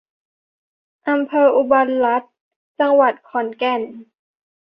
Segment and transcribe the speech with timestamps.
[1.09, 2.33] อำเภออุบลรัตน์
[2.79, 3.81] จังหวัดขอนแก่น